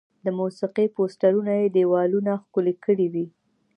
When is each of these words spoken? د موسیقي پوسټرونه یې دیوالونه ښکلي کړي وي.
د 0.25 0.27
موسیقي 0.39 0.85
پوسټرونه 0.95 1.51
یې 1.61 1.67
دیوالونه 1.77 2.31
ښکلي 2.43 2.73
کړي 2.85 3.07
وي. 3.13 3.25